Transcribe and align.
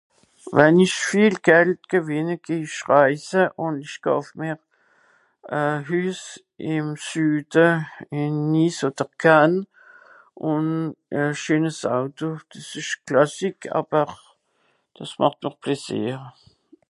Wenn 0.51 0.79
ich 0.85 0.95
viel 1.09 1.35
Geld 1.49 1.79
gewìnne 1.93 2.35
geh 2.45 2.61
ich 2.67 2.77
reise 2.95 3.41
ùn 3.63 3.73
ich 3.85 3.95
kauf 4.05 4.27
mìr 4.39 4.57
e 5.59 5.61
Hüs 5.87 6.21
ìm 6.73 6.87
Süde 7.07 7.67
ìn 8.21 8.33
Nice 8.53 8.81
odder 8.87 9.11
Canne 9.21 9.59
ùn 10.51 10.67
e 11.19 11.21
scheenes 11.39 11.79
Auto. 11.97 12.27
Dìs 12.49 12.69
ìsch 12.81 12.95
classique 13.07 13.67
àwer, 13.79 14.11
dìs 14.95 15.11
màcht 15.21 15.39
doch 15.43 15.57
Pläsìer. 15.61 16.19